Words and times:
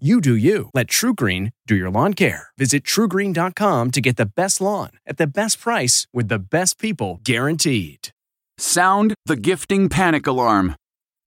You 0.00 0.20
do 0.20 0.34
you. 0.34 0.70
Let 0.74 0.88
TruGreen 0.88 1.52
do 1.68 1.76
your 1.76 1.88
lawn 1.88 2.14
care. 2.14 2.48
Visit 2.58 2.82
trugreen.com 2.82 3.92
to 3.92 4.00
get 4.00 4.16
the 4.16 4.26
best 4.26 4.60
lawn 4.60 4.90
at 5.06 5.18
the 5.18 5.26
best 5.28 5.60
price 5.60 6.08
with 6.12 6.26
the 6.26 6.40
best 6.40 6.80
people 6.80 7.20
guaranteed. 7.22 8.08
Sound 8.58 9.14
the 9.26 9.36
gifting 9.36 9.88
panic 9.88 10.26
alarm. 10.26 10.74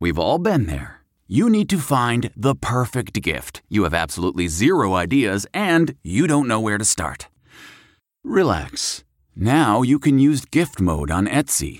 We've 0.02 0.20
all 0.20 0.38
been 0.38 0.66
there. 0.66 1.00
You 1.30 1.50
need 1.50 1.70
to 1.70 1.78
find 1.78 2.30
the 2.36 2.56
perfect 2.56 3.22
gift. 3.22 3.62
You 3.70 3.84
have 3.84 3.94
absolutely 3.94 4.50
zero 4.50 4.96
ideas 4.96 5.48
and 5.54 5.96
you 6.04 6.28
don't 6.28 6.48
know 6.48 6.60
where 6.60 6.78
to 6.78 6.84
start. 6.86 7.30
Relax. 8.26 9.06
Now 9.34 9.82
you 9.82 9.98
can 9.98 10.20
use 10.20 10.44
gift 10.44 10.82
mode 10.82 11.10
on 11.10 11.26
Etsy. 11.26 11.80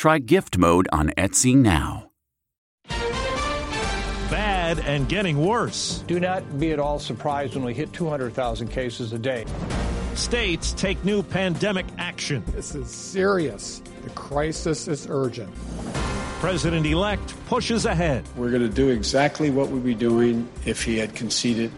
Try 0.00 0.18
gift 0.18 0.56
mode 0.56 0.88
on 0.92 1.10
Etsy 1.18 1.54
now. 1.54 2.10
Bad 4.30 4.78
and 4.78 5.06
getting 5.06 5.44
worse. 5.44 6.02
Do 6.06 6.18
not 6.18 6.58
be 6.58 6.72
at 6.72 6.78
all 6.78 6.98
surprised 6.98 7.54
when 7.54 7.66
we 7.66 7.74
hit 7.74 7.92
200,000 7.92 8.68
cases 8.68 9.12
a 9.12 9.18
day. 9.18 9.44
States 10.14 10.72
take 10.72 11.04
new 11.04 11.22
pandemic 11.22 11.84
action. 11.98 12.42
This 12.54 12.74
is 12.74 12.88
serious. 12.88 13.82
The 14.02 14.08
crisis 14.10 14.88
is 14.88 15.06
urgent. 15.10 15.54
President 16.40 16.86
elect 16.86 17.34
pushes 17.44 17.84
ahead. 17.84 18.24
We're 18.36 18.48
going 18.48 18.66
to 18.66 18.74
do 18.74 18.88
exactly 18.88 19.50
what 19.50 19.68
we'd 19.68 19.84
be 19.84 19.94
doing 19.94 20.48
if 20.64 20.82
he 20.82 20.96
had 20.96 21.14
conceded. 21.14 21.70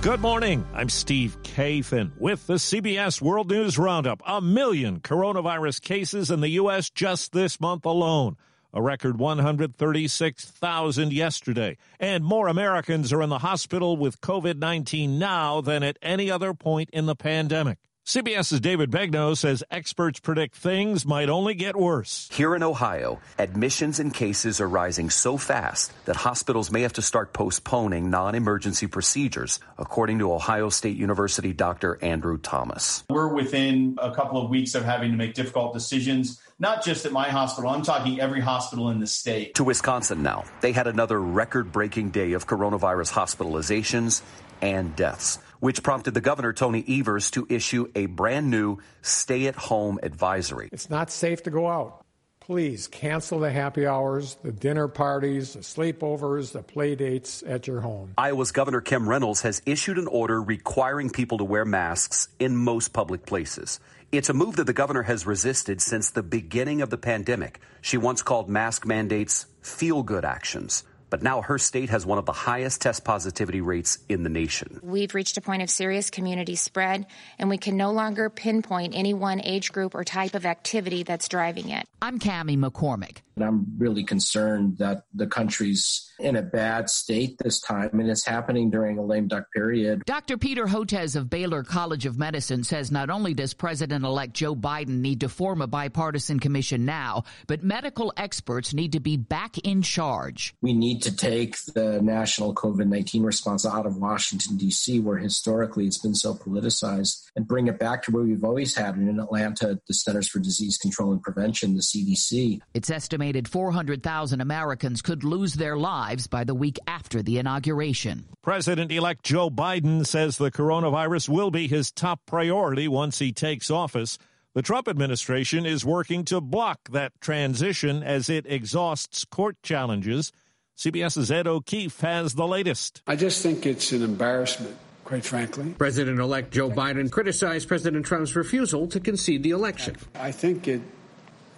Good 0.00 0.20
morning. 0.20 0.64
I'm 0.72 0.88
Steve 0.88 1.36
Kathan 1.42 2.12
with 2.20 2.46
the 2.46 2.54
CBS 2.54 3.20
World 3.20 3.50
News 3.50 3.76
Roundup. 3.76 4.22
A 4.24 4.40
million 4.40 5.00
coronavirus 5.00 5.82
cases 5.82 6.30
in 6.30 6.40
the 6.40 6.50
U.S. 6.50 6.88
just 6.88 7.32
this 7.32 7.60
month 7.60 7.84
alone. 7.84 8.36
A 8.72 8.80
record 8.80 9.18
136,000 9.18 11.12
yesterday. 11.12 11.76
And 11.98 12.24
more 12.24 12.46
Americans 12.46 13.12
are 13.12 13.22
in 13.22 13.28
the 13.28 13.40
hospital 13.40 13.96
with 13.96 14.20
COVID 14.20 14.58
19 14.58 15.18
now 15.18 15.60
than 15.60 15.82
at 15.82 15.98
any 16.00 16.30
other 16.30 16.54
point 16.54 16.90
in 16.92 17.06
the 17.06 17.16
pandemic. 17.16 17.78
CBS's 18.08 18.60
David 18.60 18.90
Begnaud 18.90 19.34
says 19.34 19.62
experts 19.70 20.18
predict 20.18 20.56
things 20.56 21.04
might 21.04 21.28
only 21.28 21.52
get 21.52 21.76
worse. 21.76 22.26
Here 22.32 22.54
in 22.54 22.62
Ohio, 22.62 23.20
admissions 23.38 24.00
and 24.00 24.14
cases 24.14 24.62
are 24.62 24.68
rising 24.68 25.10
so 25.10 25.36
fast 25.36 25.92
that 26.06 26.16
hospitals 26.16 26.70
may 26.70 26.80
have 26.80 26.94
to 26.94 27.02
start 27.02 27.34
postponing 27.34 28.08
non 28.08 28.34
emergency 28.34 28.86
procedures, 28.86 29.60
according 29.76 30.20
to 30.20 30.32
Ohio 30.32 30.70
State 30.70 30.96
University 30.96 31.52
Dr. 31.52 32.02
Andrew 32.02 32.38
Thomas. 32.38 33.04
We're 33.10 33.28
within 33.28 33.98
a 34.00 34.14
couple 34.14 34.42
of 34.42 34.48
weeks 34.48 34.74
of 34.74 34.86
having 34.86 35.10
to 35.10 35.18
make 35.18 35.34
difficult 35.34 35.74
decisions 35.74 36.40
not 36.60 36.84
just 36.84 37.06
at 37.06 37.12
my 37.12 37.28
hospital, 37.28 37.70
I'm 37.70 37.82
talking 37.82 38.20
every 38.20 38.40
hospital 38.40 38.90
in 38.90 38.98
the 38.98 39.06
state. 39.06 39.54
To 39.56 39.64
Wisconsin 39.64 40.24
now. 40.24 40.44
They 40.60 40.72
had 40.72 40.88
another 40.88 41.20
record 41.20 41.70
breaking 41.70 42.10
day 42.10 42.32
of 42.32 42.48
coronavirus 42.48 43.12
hospitalizations 43.12 44.22
and 44.60 44.96
deaths, 44.96 45.38
which 45.60 45.82
prompted 45.82 46.14
the 46.14 46.20
governor, 46.20 46.52
Tony 46.52 46.84
Evers, 46.88 47.30
to 47.32 47.46
issue 47.48 47.90
a 47.94 48.06
brand 48.06 48.50
new 48.50 48.78
stay 49.02 49.46
at 49.46 49.56
home 49.56 49.98
advisory. 50.02 50.68
It's 50.72 50.90
not 50.90 51.10
safe 51.10 51.42
to 51.44 51.50
go 51.50 51.68
out. 51.68 52.04
Please 52.40 52.88
cancel 52.88 53.40
the 53.40 53.50
happy 53.50 53.86
hours, 53.86 54.36
the 54.42 54.52
dinner 54.52 54.88
parties, 54.88 55.52
the 55.52 55.60
sleepovers, 55.60 56.52
the 56.52 56.62
play 56.62 56.94
dates 56.94 57.42
at 57.46 57.66
your 57.66 57.80
home. 57.80 58.14
Iowa's 58.16 58.52
Governor 58.52 58.80
Kim 58.80 59.06
Reynolds 59.06 59.42
has 59.42 59.60
issued 59.66 59.98
an 59.98 60.06
order 60.06 60.40
requiring 60.40 61.10
people 61.10 61.36
to 61.38 61.44
wear 61.44 61.66
masks 61.66 62.28
in 62.38 62.56
most 62.56 62.94
public 62.94 63.26
places. 63.26 63.80
It's 64.12 64.30
a 64.30 64.34
move 64.34 64.56
that 64.56 64.64
the 64.64 64.72
governor 64.72 65.02
has 65.02 65.26
resisted 65.26 65.82
since 65.82 66.08
the 66.08 66.22
beginning 66.22 66.80
of 66.80 66.88
the 66.88 66.96
pandemic. 66.96 67.60
She 67.82 67.98
once 67.98 68.22
called 68.22 68.48
mask 68.48 68.86
mandates 68.86 69.44
feel 69.60 70.02
good 70.02 70.24
actions. 70.24 70.84
But 71.10 71.22
now 71.22 71.42
her 71.42 71.58
state 71.58 71.90
has 71.90 72.04
one 72.04 72.18
of 72.18 72.26
the 72.26 72.32
highest 72.32 72.80
test 72.82 73.04
positivity 73.04 73.60
rates 73.60 73.98
in 74.08 74.22
the 74.22 74.28
nation. 74.28 74.80
We've 74.82 75.14
reached 75.14 75.36
a 75.36 75.40
point 75.40 75.62
of 75.62 75.70
serious 75.70 76.10
community 76.10 76.56
spread, 76.56 77.06
and 77.38 77.48
we 77.48 77.58
can 77.58 77.76
no 77.76 77.92
longer 77.92 78.30
pinpoint 78.30 78.94
any 78.94 79.14
one 79.14 79.40
age 79.42 79.72
group 79.72 79.94
or 79.94 80.04
type 80.04 80.34
of 80.34 80.44
activity 80.46 81.02
that's 81.02 81.28
driving 81.28 81.70
it. 81.70 81.86
I'm 82.02 82.18
Cami 82.18 82.58
McCormick. 82.58 83.18
I'm 83.42 83.66
really 83.78 84.04
concerned 84.04 84.78
that 84.78 85.04
the 85.14 85.26
country's 85.26 86.10
in 86.18 86.36
a 86.36 86.42
bad 86.42 86.90
state 86.90 87.38
this 87.38 87.60
time, 87.60 87.90
and 87.92 88.10
it's 88.10 88.26
happening 88.26 88.70
during 88.70 88.98
a 88.98 89.04
lame 89.04 89.28
duck 89.28 89.44
period. 89.52 90.02
Dr. 90.04 90.36
Peter 90.36 90.66
Hotez 90.66 91.16
of 91.16 91.30
Baylor 91.30 91.62
College 91.62 92.06
of 92.06 92.18
Medicine 92.18 92.64
says 92.64 92.90
not 92.90 93.10
only 93.10 93.34
does 93.34 93.54
President 93.54 94.04
elect 94.04 94.34
Joe 94.34 94.56
Biden 94.56 95.00
need 95.00 95.20
to 95.20 95.28
form 95.28 95.62
a 95.62 95.66
bipartisan 95.66 96.40
commission 96.40 96.84
now, 96.84 97.24
but 97.46 97.62
medical 97.62 98.12
experts 98.16 98.74
need 98.74 98.92
to 98.92 99.00
be 99.00 99.16
back 99.16 99.58
in 99.58 99.82
charge. 99.82 100.54
We 100.60 100.72
need 100.72 100.97
to 100.98 101.14
take 101.14 101.56
the 101.74 102.00
national 102.02 102.54
COVID 102.54 102.86
19 102.86 103.22
response 103.22 103.64
out 103.66 103.86
of 103.86 103.96
Washington, 103.96 104.56
D.C., 104.56 105.00
where 105.00 105.18
historically 105.18 105.86
it's 105.86 105.98
been 105.98 106.14
so 106.14 106.34
politicized, 106.34 107.24
and 107.36 107.46
bring 107.46 107.66
it 107.66 107.78
back 107.78 108.02
to 108.04 108.10
where 108.10 108.22
we've 108.22 108.44
always 108.44 108.76
had 108.76 108.96
it 108.96 109.00
in 109.00 109.20
Atlanta, 109.20 109.80
the 109.86 109.94
Centers 109.94 110.28
for 110.28 110.38
Disease 110.38 110.78
Control 110.78 111.12
and 111.12 111.22
Prevention, 111.22 111.74
the 111.74 111.82
CDC. 111.82 112.60
It's 112.74 112.90
estimated 112.90 113.48
400,000 113.48 114.40
Americans 114.40 115.02
could 115.02 115.24
lose 115.24 115.54
their 115.54 115.76
lives 115.76 116.26
by 116.26 116.44
the 116.44 116.54
week 116.54 116.78
after 116.86 117.22
the 117.22 117.38
inauguration. 117.38 118.24
President 118.42 118.92
elect 118.92 119.24
Joe 119.24 119.50
Biden 119.50 120.06
says 120.06 120.38
the 120.38 120.50
coronavirus 120.50 121.28
will 121.28 121.50
be 121.50 121.68
his 121.68 121.90
top 121.90 122.20
priority 122.26 122.88
once 122.88 123.18
he 123.18 123.32
takes 123.32 123.70
office. 123.70 124.18
The 124.54 124.62
Trump 124.62 124.88
administration 124.88 125.66
is 125.66 125.84
working 125.84 126.24
to 126.24 126.40
block 126.40 126.88
that 126.90 127.12
transition 127.20 128.02
as 128.02 128.28
it 128.28 128.44
exhausts 128.48 129.24
court 129.24 129.56
challenges. 129.62 130.32
CBS's 130.78 131.32
Ed 131.32 131.48
O'Keefe 131.48 132.00
has 132.02 132.34
the 132.34 132.46
latest. 132.46 133.02
I 133.04 133.16
just 133.16 133.42
think 133.42 133.66
it's 133.66 133.90
an 133.90 134.04
embarrassment 134.04 134.76
quite 135.02 135.24
frankly. 135.24 135.74
President 135.76 136.20
elect 136.20 136.52
Joe 136.52 136.70
Biden 136.70 137.10
criticized 137.10 137.66
President 137.66 138.06
Trump's 138.06 138.36
refusal 138.36 138.86
to 138.88 139.00
concede 139.00 139.42
the 139.42 139.50
election. 139.50 139.96
I 140.14 140.30
think 140.30 140.68
it 140.68 140.82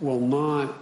will 0.00 0.20
not 0.20 0.74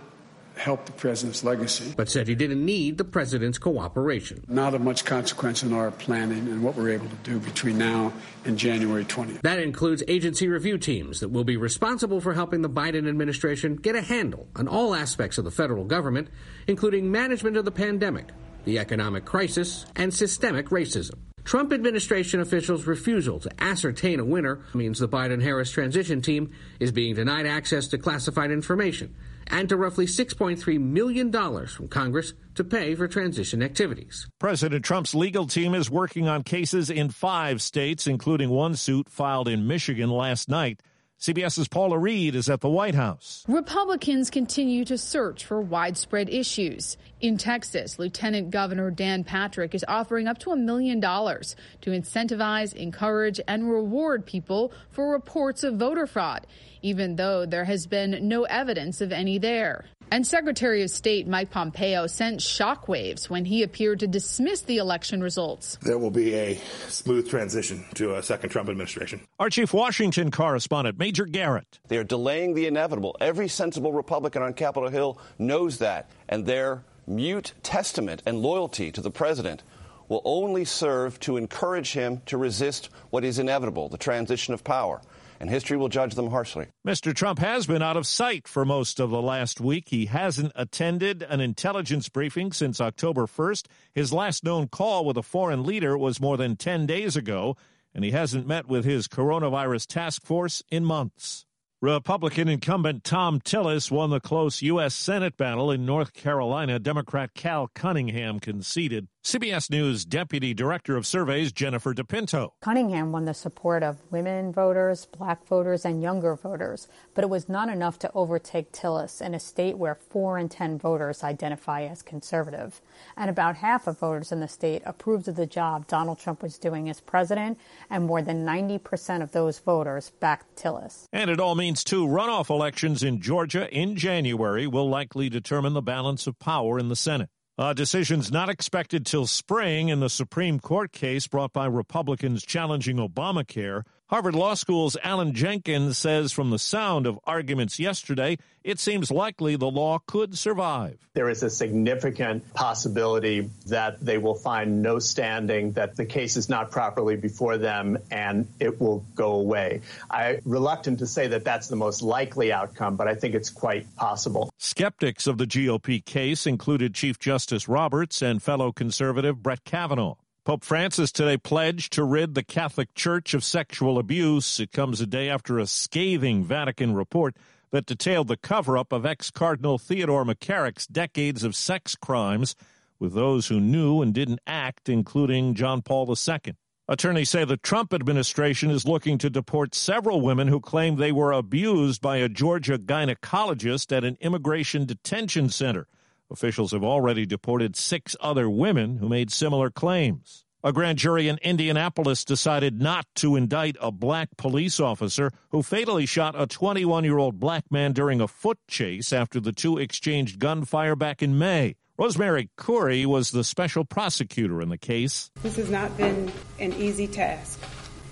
help 0.58 0.86
the 0.86 0.92
president's 0.92 1.44
legacy. 1.44 1.94
But 1.96 2.08
said 2.08 2.28
he 2.28 2.34
didn't 2.34 2.64
need 2.64 2.98
the 2.98 3.04
president's 3.04 3.58
cooperation. 3.58 4.44
Not 4.48 4.74
of 4.74 4.80
much 4.80 5.04
consequence 5.04 5.62
in 5.62 5.72
our 5.72 5.90
planning 5.90 6.48
and 6.48 6.62
what 6.62 6.74
we're 6.74 6.90
able 6.90 7.08
to 7.08 7.16
do 7.22 7.38
between 7.38 7.78
now 7.78 8.12
and 8.44 8.58
January 8.58 9.04
20th. 9.04 9.42
That 9.42 9.60
includes 9.60 10.02
agency 10.08 10.48
review 10.48 10.78
teams 10.78 11.20
that 11.20 11.28
will 11.28 11.44
be 11.44 11.56
responsible 11.56 12.20
for 12.20 12.34
helping 12.34 12.62
the 12.62 12.70
Biden 12.70 13.08
administration 13.08 13.76
get 13.76 13.94
a 13.94 14.02
handle 14.02 14.48
on 14.56 14.68
all 14.68 14.94
aspects 14.94 15.38
of 15.38 15.44
the 15.44 15.50
federal 15.50 15.84
government, 15.84 16.28
including 16.66 17.10
management 17.10 17.56
of 17.56 17.64
the 17.64 17.70
pandemic, 17.70 18.26
the 18.64 18.78
economic 18.78 19.24
crisis, 19.24 19.86
and 19.96 20.12
systemic 20.12 20.68
racism. 20.70 21.14
Trump 21.44 21.72
administration 21.72 22.40
officials' 22.40 22.86
refusal 22.86 23.40
to 23.40 23.50
ascertain 23.58 24.20
a 24.20 24.24
winner 24.24 24.60
means 24.74 24.98
the 24.98 25.08
Biden 25.08 25.42
Harris 25.42 25.70
transition 25.70 26.20
team 26.20 26.50
is 26.78 26.92
being 26.92 27.14
denied 27.14 27.46
access 27.46 27.88
to 27.88 27.96
classified 27.96 28.50
information 28.50 29.14
and 29.48 29.68
to 29.68 29.76
roughly 29.76 30.06
$6.3 30.06 30.80
million 30.80 31.32
from 31.66 31.88
Congress 31.88 32.34
to 32.54 32.64
pay 32.64 32.94
for 32.94 33.08
transition 33.08 33.62
activities. 33.62 34.28
President 34.38 34.84
Trump's 34.84 35.14
legal 35.14 35.46
team 35.46 35.74
is 35.74 35.90
working 35.90 36.28
on 36.28 36.42
cases 36.42 36.90
in 36.90 37.10
five 37.10 37.60
states, 37.62 38.06
including 38.06 38.50
one 38.50 38.74
suit 38.74 39.08
filed 39.08 39.48
in 39.48 39.66
Michigan 39.66 40.10
last 40.10 40.48
night. 40.48 40.80
CBS's 41.20 41.66
Paula 41.66 41.98
Reid 41.98 42.36
is 42.36 42.48
at 42.48 42.60
the 42.60 42.68
White 42.68 42.94
House. 42.94 43.44
Republicans 43.48 44.30
continue 44.30 44.84
to 44.84 44.96
search 44.96 45.44
for 45.44 45.60
widespread 45.60 46.28
issues. 46.28 46.96
In 47.20 47.36
Texas, 47.36 47.98
Lieutenant 47.98 48.52
Governor 48.52 48.92
Dan 48.92 49.24
Patrick 49.24 49.74
is 49.74 49.84
offering 49.88 50.28
up 50.28 50.38
to 50.38 50.52
a 50.52 50.56
million 50.56 51.00
dollars 51.00 51.56
to 51.80 51.90
incentivize, 51.90 52.72
encourage, 52.72 53.40
and 53.48 53.68
reward 53.68 54.26
people 54.26 54.72
for 54.90 55.10
reports 55.10 55.64
of 55.64 55.74
voter 55.74 56.06
fraud, 56.06 56.46
even 56.82 57.16
though 57.16 57.44
there 57.44 57.64
has 57.64 57.88
been 57.88 58.28
no 58.28 58.44
evidence 58.44 59.00
of 59.00 59.10
any 59.10 59.38
there. 59.38 59.86
And 60.10 60.26
Secretary 60.26 60.82
of 60.82 60.90
State 60.90 61.28
Mike 61.28 61.50
Pompeo 61.50 62.06
sent 62.06 62.40
shockwaves 62.40 63.28
when 63.28 63.44
he 63.44 63.62
appeared 63.62 64.00
to 64.00 64.06
dismiss 64.06 64.62
the 64.62 64.78
election 64.78 65.22
results. 65.22 65.76
There 65.82 65.98
will 65.98 66.10
be 66.10 66.34
a 66.34 66.58
smooth 66.88 67.28
transition 67.28 67.84
to 67.94 68.16
a 68.16 68.22
second 68.22 68.48
Trump 68.48 68.70
administration. 68.70 69.20
Our 69.38 69.50
chief 69.50 69.74
Washington 69.74 70.30
correspondent, 70.30 70.98
Major 70.98 71.26
Garrett. 71.26 71.78
They're 71.88 72.04
delaying 72.04 72.54
the 72.54 72.66
inevitable. 72.66 73.16
Every 73.20 73.48
sensible 73.48 73.92
Republican 73.92 74.42
on 74.42 74.54
Capitol 74.54 74.88
Hill 74.88 75.20
knows 75.38 75.78
that, 75.78 76.10
and 76.28 76.46
their 76.46 76.84
mute 77.06 77.52
testament 77.62 78.22
and 78.24 78.40
loyalty 78.40 78.90
to 78.92 79.02
the 79.02 79.10
president 79.10 79.62
will 80.08 80.22
only 80.24 80.64
serve 80.64 81.20
to 81.20 81.36
encourage 81.36 81.92
him 81.92 82.22
to 82.24 82.38
resist 82.38 82.88
what 83.10 83.24
is 83.24 83.38
inevitable 83.38 83.90
the 83.90 83.98
transition 83.98 84.54
of 84.54 84.64
power 84.64 85.02
and 85.40 85.48
history 85.48 85.76
will 85.76 85.88
judge 85.88 86.14
them 86.14 86.30
harshly. 86.30 86.66
Mr. 86.86 87.14
Trump 87.14 87.38
has 87.38 87.66
been 87.66 87.82
out 87.82 87.96
of 87.96 88.06
sight 88.06 88.48
for 88.48 88.64
most 88.64 89.00
of 89.00 89.10
the 89.10 89.22
last 89.22 89.60
week. 89.60 89.88
He 89.88 90.06
hasn't 90.06 90.52
attended 90.54 91.22
an 91.22 91.40
intelligence 91.40 92.08
briefing 92.08 92.52
since 92.52 92.80
October 92.80 93.26
1st. 93.26 93.66
His 93.94 94.12
last 94.12 94.44
known 94.44 94.68
call 94.68 95.04
with 95.04 95.16
a 95.16 95.22
foreign 95.22 95.64
leader 95.64 95.96
was 95.96 96.20
more 96.20 96.36
than 96.36 96.56
10 96.56 96.86
days 96.86 97.16
ago, 97.16 97.56
and 97.94 98.04
he 98.04 98.10
hasn't 98.10 98.46
met 98.46 98.68
with 98.68 98.84
his 98.84 99.08
coronavirus 99.08 99.86
task 99.86 100.24
force 100.24 100.62
in 100.70 100.84
months. 100.84 101.46
Republican 101.80 102.48
incumbent 102.48 103.04
Thom 103.04 103.40
Tillis 103.40 103.88
won 103.88 104.10
the 104.10 104.18
close 104.18 104.62
U.S. 104.62 104.96
Senate 104.96 105.36
battle 105.36 105.70
in 105.70 105.86
North 105.86 106.12
Carolina. 106.12 106.80
Democrat 106.80 107.34
Cal 107.34 107.68
Cunningham 107.72 108.40
conceded. 108.40 109.06
CBS 109.28 109.68
News 109.68 110.06
Deputy 110.06 110.54
Director 110.54 110.96
of 110.96 111.06
Surveys 111.06 111.52
Jennifer 111.52 111.92
DePinto. 111.92 112.52
Cunningham 112.62 113.12
won 113.12 113.26
the 113.26 113.34
support 113.34 113.82
of 113.82 113.98
women 114.10 114.54
voters, 114.54 115.04
black 115.04 115.46
voters, 115.46 115.84
and 115.84 116.02
younger 116.02 116.34
voters, 116.34 116.88
but 117.14 117.24
it 117.24 117.28
was 117.28 117.46
not 117.46 117.68
enough 117.68 117.98
to 117.98 118.10
overtake 118.14 118.72
Tillis 118.72 119.20
in 119.20 119.34
a 119.34 119.38
state 119.38 119.76
where 119.76 119.94
4 119.94 120.38
in 120.38 120.48
10 120.48 120.78
voters 120.78 121.22
identify 121.22 121.82
as 121.82 122.00
conservative. 122.00 122.80
And 123.18 123.28
about 123.28 123.56
half 123.56 123.86
of 123.86 123.98
voters 123.98 124.32
in 124.32 124.40
the 124.40 124.48
state 124.48 124.80
approved 124.86 125.28
of 125.28 125.36
the 125.36 125.44
job 125.44 125.86
Donald 125.86 126.18
Trump 126.18 126.42
was 126.42 126.56
doing 126.56 126.88
as 126.88 127.02
president, 127.02 127.60
and 127.90 128.06
more 128.06 128.22
than 128.22 128.46
90% 128.46 129.22
of 129.22 129.32
those 129.32 129.58
voters 129.58 130.10
backed 130.20 130.56
Tillis. 130.56 131.04
And 131.12 131.28
it 131.28 131.38
all 131.38 131.54
means 131.54 131.84
two 131.84 132.06
runoff 132.06 132.48
elections 132.48 133.02
in 133.02 133.20
Georgia 133.20 133.70
in 133.70 133.94
January 133.94 134.66
will 134.66 134.88
likely 134.88 135.28
determine 135.28 135.74
the 135.74 135.82
balance 135.82 136.26
of 136.26 136.38
power 136.38 136.78
in 136.78 136.88
the 136.88 136.96
Senate. 136.96 137.28
A 137.60 137.74
decision's 137.74 138.30
not 138.30 138.48
expected 138.48 139.04
till 139.04 139.26
spring 139.26 139.88
in 139.88 139.98
the 139.98 140.08
Supreme 140.08 140.60
Court 140.60 140.92
case 140.92 141.26
brought 141.26 141.52
by 141.52 141.66
Republicans 141.66 142.44
challenging 142.44 142.98
Obamacare. 142.98 143.82
Harvard 144.08 144.34
Law 144.34 144.54
School's 144.54 144.96
Alan 145.04 145.34
Jenkins 145.34 145.98
says 145.98 146.32
from 146.32 146.48
the 146.48 146.58
sound 146.58 147.06
of 147.06 147.20
arguments 147.24 147.78
yesterday, 147.78 148.38
it 148.64 148.78
seems 148.78 149.10
likely 149.10 149.56
the 149.56 149.70
law 149.70 149.98
could 150.06 150.38
survive. 150.38 150.96
There 151.12 151.28
is 151.28 151.42
a 151.42 151.50
significant 151.50 152.54
possibility 152.54 153.50
that 153.66 154.00
they 154.00 154.16
will 154.16 154.34
find 154.34 154.80
no 154.80 154.98
standing, 154.98 155.72
that 155.72 155.96
the 155.96 156.06
case 156.06 156.38
is 156.38 156.48
not 156.48 156.70
properly 156.70 157.16
before 157.16 157.58
them, 157.58 157.98
and 158.10 158.48
it 158.58 158.80
will 158.80 159.04
go 159.14 159.32
away. 159.32 159.82
I'm 160.10 160.40
reluctant 160.46 161.00
to 161.00 161.06
say 161.06 161.26
that 161.26 161.44
that's 161.44 161.68
the 161.68 161.76
most 161.76 162.00
likely 162.00 162.50
outcome, 162.50 162.96
but 162.96 163.08
I 163.08 163.14
think 163.14 163.34
it's 163.34 163.50
quite 163.50 163.94
possible. 163.96 164.48
Skeptics 164.56 165.26
of 165.26 165.36
the 165.36 165.46
GOP 165.46 166.02
case 166.02 166.46
included 166.46 166.94
Chief 166.94 167.18
Justice 167.18 167.68
Roberts 167.68 168.22
and 168.22 168.42
fellow 168.42 168.72
conservative 168.72 169.42
Brett 169.42 169.64
Kavanaugh. 169.64 170.14
Pope 170.48 170.64
Francis 170.64 171.12
today 171.12 171.36
pledged 171.36 171.92
to 171.92 172.02
rid 172.02 172.34
the 172.34 172.42
Catholic 172.42 172.94
Church 172.94 173.34
of 173.34 173.44
sexual 173.44 173.98
abuse. 173.98 174.58
It 174.58 174.72
comes 174.72 174.98
a 174.98 175.06
day 175.06 175.28
after 175.28 175.58
a 175.58 175.66
scathing 175.66 176.42
Vatican 176.42 176.94
report 176.94 177.36
that 177.70 177.84
detailed 177.84 178.28
the 178.28 178.38
cover 178.38 178.78
up 178.78 178.90
of 178.90 179.04
ex 179.04 179.30
Cardinal 179.30 179.76
Theodore 179.76 180.24
McCarrick's 180.24 180.86
decades 180.86 181.44
of 181.44 181.54
sex 181.54 181.94
crimes 181.94 182.56
with 182.98 183.12
those 183.12 183.48
who 183.48 183.60
knew 183.60 184.00
and 184.00 184.14
didn't 184.14 184.40
act, 184.46 184.88
including 184.88 185.52
John 185.52 185.82
Paul 185.82 186.08
II. 186.08 186.54
Attorneys 186.88 187.28
say 187.28 187.44
the 187.44 187.58
Trump 187.58 187.92
administration 187.92 188.70
is 188.70 188.88
looking 188.88 189.18
to 189.18 189.28
deport 189.28 189.74
several 189.74 190.22
women 190.22 190.48
who 190.48 190.60
claim 190.60 190.96
they 190.96 191.12
were 191.12 191.32
abused 191.32 192.00
by 192.00 192.16
a 192.16 192.28
Georgia 192.30 192.78
gynecologist 192.78 193.94
at 193.94 194.02
an 194.02 194.16
immigration 194.22 194.86
detention 194.86 195.50
center. 195.50 195.88
Officials 196.30 196.72
have 196.72 196.84
already 196.84 197.24
deported 197.24 197.74
six 197.74 198.14
other 198.20 198.50
women 198.50 198.98
who 198.98 199.08
made 199.08 199.30
similar 199.30 199.70
claims. 199.70 200.44
A 200.62 200.72
grand 200.72 200.98
jury 200.98 201.28
in 201.28 201.38
Indianapolis 201.38 202.24
decided 202.24 202.82
not 202.82 203.06
to 203.16 203.36
indict 203.36 203.76
a 203.80 203.90
black 203.90 204.28
police 204.36 204.78
officer 204.78 205.30
who 205.50 205.62
fatally 205.62 206.04
shot 206.04 206.38
a 206.38 206.46
21 206.46 207.04
year 207.04 207.16
old 207.16 207.40
black 207.40 207.64
man 207.70 207.92
during 207.92 208.20
a 208.20 208.28
foot 208.28 208.58
chase 208.68 209.12
after 209.12 209.40
the 209.40 209.52
two 209.52 209.78
exchanged 209.78 210.38
gunfire 210.38 210.96
back 210.96 211.22
in 211.22 211.38
May. 211.38 211.76
Rosemary 211.96 212.50
Khoury 212.58 213.06
was 213.06 213.30
the 213.30 213.44
special 213.44 213.84
prosecutor 213.84 214.60
in 214.60 214.68
the 214.68 214.78
case. 214.78 215.30
This 215.42 215.56
has 215.56 215.70
not 215.70 215.96
been 215.96 216.30
an 216.58 216.72
easy 216.74 217.06
task, 217.06 217.58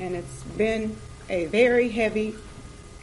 and 0.01 0.15
it's 0.15 0.43
been 0.57 0.97
a 1.29 1.47
very 1.47 1.89
heavy 1.91 2.35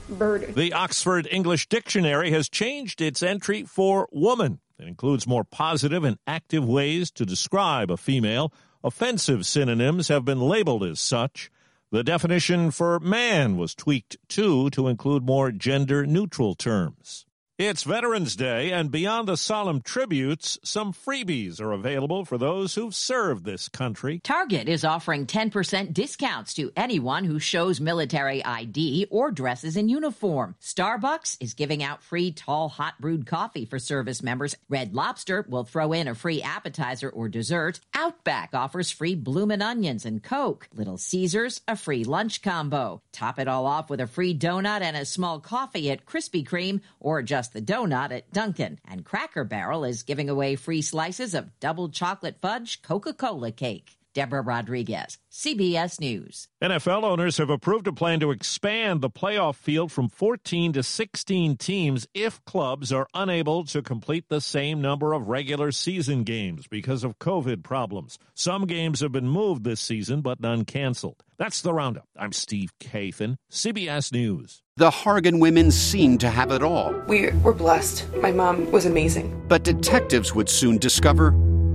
burden. 0.09 0.55
The 0.55 0.73
Oxford 0.73 1.27
English 1.29 1.67
Dictionary 1.67 2.31
has 2.31 2.49
changed 2.49 3.01
its 3.01 3.21
entry 3.21 3.63
for 3.63 4.09
woman 4.11 4.59
it 4.83 4.89
includes 4.89 5.25
more 5.25 5.43
positive 5.43 6.03
and 6.03 6.17
active 6.27 6.65
ways 6.65 7.09
to 7.11 7.25
describe 7.25 7.89
a 7.89 7.97
female. 7.97 8.53
Offensive 8.83 9.45
synonyms 9.45 10.09
have 10.09 10.25
been 10.25 10.41
labeled 10.41 10.83
as 10.83 10.99
such. 10.99 11.49
The 11.91 12.03
definition 12.03 12.69
for 12.71 12.99
man 12.99 13.55
was 13.55 13.73
tweaked 13.73 14.17
too 14.27 14.69
to 14.71 14.87
include 14.87 15.23
more 15.23 15.51
gender 15.51 16.05
neutral 16.05 16.53
terms. 16.53 17.25
It's 17.65 17.83
Veterans 17.83 18.35
Day, 18.35 18.73
and 18.73 18.91
beyond 18.91 19.29
the 19.29 19.37
solemn 19.37 19.79
tributes, 19.79 20.59
some 20.65 20.91
freebies 20.91 21.61
are 21.61 21.71
available 21.71 22.25
for 22.25 22.37
those 22.37 22.75
who've 22.75 22.93
served 22.93 23.45
this 23.45 23.69
country. 23.69 24.19
Target 24.21 24.67
is 24.67 24.83
offering 24.83 25.25
10% 25.25 25.93
discounts 25.93 26.55
to 26.55 26.73
anyone 26.75 27.23
who 27.23 27.39
shows 27.39 27.79
military 27.79 28.43
ID 28.43 29.07
or 29.09 29.31
dresses 29.31 29.77
in 29.77 29.87
uniform. 29.87 30.57
Starbucks 30.61 31.37
is 31.39 31.53
giving 31.53 31.81
out 31.81 32.03
free 32.03 32.33
tall 32.33 32.67
hot 32.67 32.99
brewed 32.99 33.25
coffee 33.25 33.63
for 33.63 33.79
service 33.79 34.21
members. 34.21 34.57
Red 34.67 34.93
Lobster 34.93 35.45
will 35.47 35.63
throw 35.63 35.93
in 35.93 36.09
a 36.09 36.15
free 36.15 36.41
appetizer 36.41 37.09
or 37.09 37.29
dessert. 37.29 37.79
Outback 37.93 38.49
offers 38.53 38.91
free 38.91 39.15
bloomin' 39.15 39.61
onions 39.61 40.05
and 40.05 40.21
Coke. 40.21 40.67
Little 40.75 40.97
Caesars, 40.97 41.61
a 41.65 41.77
free 41.77 42.03
lunch 42.03 42.41
combo. 42.41 43.01
Top 43.13 43.39
it 43.39 43.47
all 43.47 43.65
off 43.65 43.89
with 43.89 44.01
a 44.01 44.07
free 44.07 44.37
donut 44.37 44.81
and 44.81 44.97
a 44.97 45.05
small 45.05 45.39
coffee 45.39 45.89
at 45.89 46.05
Krispy 46.05 46.45
Kreme 46.45 46.81
or 46.99 47.21
just 47.21 47.52
the 47.53 47.61
donut 47.61 48.11
at 48.11 48.31
Dunkin'. 48.33 48.79
And 48.85 49.05
Cracker 49.05 49.43
Barrel 49.43 49.85
is 49.85 50.03
giving 50.03 50.29
away 50.29 50.55
free 50.55 50.81
slices 50.81 51.33
of 51.33 51.59
double 51.59 51.89
chocolate 51.89 52.37
fudge 52.41 52.81
Coca 52.81 53.13
Cola 53.13 53.51
cake. 53.51 53.97
Deborah 54.13 54.41
Rodriguez, 54.41 55.17
CBS 55.31 55.99
News. 55.99 56.47
NFL 56.63 57.03
owners 57.03 57.37
have 57.37 57.49
approved 57.49 57.87
a 57.87 57.93
plan 57.93 58.19
to 58.19 58.31
expand 58.31 59.01
the 59.01 59.09
playoff 59.09 59.55
field 59.55 59.91
from 59.91 60.07
14 60.09 60.73
to 60.73 60.83
16 60.83 61.57
teams 61.57 62.07
if 62.13 62.43
clubs 62.45 62.91
are 62.91 63.07
unable 63.13 63.63
to 63.65 63.81
complete 63.81 64.25
the 64.29 64.41
same 64.41 64.81
number 64.81 65.13
of 65.13 65.29
regular 65.29 65.71
season 65.71 66.23
games 66.23 66.67
because 66.67 67.03
of 67.03 67.19
COVID 67.19 67.63
problems. 67.63 68.19
Some 68.35 68.65
games 68.65 68.99
have 68.99 69.11
been 69.11 69.27
moved 69.27 69.63
this 69.63 69.81
season, 69.81 70.21
but 70.21 70.39
none 70.39 70.65
canceled. 70.65 71.23
That's 71.37 71.61
the 71.61 71.73
roundup. 71.73 72.07
I'm 72.15 72.31
Steve 72.31 72.71
Kathan, 72.79 73.37
CBS 73.51 74.11
News. 74.11 74.61
The 74.77 74.89
Hargan 74.89 75.39
women 75.39 75.71
seemed 75.71 76.19
to 76.21 76.29
have 76.29 76.51
it 76.51 76.63
all. 76.63 76.93
We 77.07 77.31
were 77.43 77.53
blessed. 77.53 78.07
My 78.17 78.31
mom 78.31 78.71
was 78.71 78.85
amazing. 78.85 79.43
But 79.47 79.63
detectives 79.63 80.33
would 80.33 80.49
soon 80.49 80.77
discover 80.77 81.31